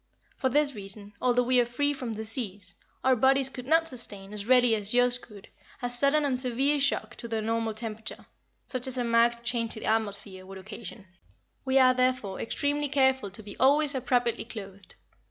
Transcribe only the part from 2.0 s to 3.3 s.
disease, our